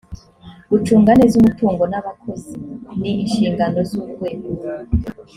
[0.71, 2.53] gucunga neza umutungo n’abakozi
[2.99, 4.49] ni inshingano z’urwego